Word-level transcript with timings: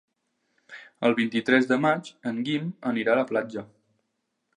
El 1.09 1.13
vint-i-tres 1.19 1.67
de 1.71 1.77
maig 1.83 2.09
en 2.31 2.39
Guim 2.47 2.73
anirà 2.93 3.15
a 3.17 3.19
la 3.21 3.27
platja. 3.33 3.65